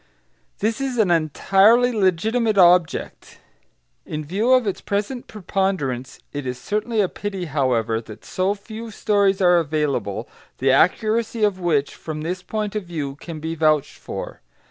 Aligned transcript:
This 0.57 0.81
is 0.81 0.97
an 0.97 1.11
entirely 1.11 1.91
legitimate 1.93 2.57
object. 2.57 3.37
In 4.03 4.25
view 4.25 4.51
of 4.51 4.65
its 4.65 4.81
present 4.81 5.27
preponderance, 5.27 6.17
it 6.33 6.47
is 6.47 6.57
certainly 6.57 7.01
a 7.01 7.07
pity, 7.07 7.45
however, 7.45 8.01
that 8.01 8.25
so 8.25 8.55
few 8.55 8.89
stories 8.89 9.41
are 9.41 9.57
available, 9.57 10.27
the 10.57 10.71
accuracy 10.71 11.43
of 11.43 11.59
which, 11.59 11.93
from 11.93 12.21
this 12.21 12.41
point 12.41 12.75
of 12.75 12.85
view, 12.85 13.13
can 13.17 13.39
be 13.39 13.53
vouched 13.53 13.99
for. 13.99 14.41